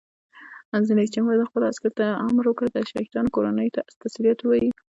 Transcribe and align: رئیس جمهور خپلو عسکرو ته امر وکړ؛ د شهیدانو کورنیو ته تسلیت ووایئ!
رئیس 0.97 1.11
جمهور 1.15 1.37
خپلو 1.49 1.65
عسکرو 1.71 1.95
ته 1.99 2.05
امر 2.27 2.43
وکړ؛ 2.47 2.65
د 2.71 2.77
شهیدانو 2.89 3.33
کورنیو 3.35 3.73
ته 3.75 3.81
تسلیت 4.03 4.39
ووایئ! 4.41 4.67